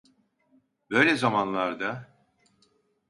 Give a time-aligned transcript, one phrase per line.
[0.89, 2.07] Böyle zamanlarda...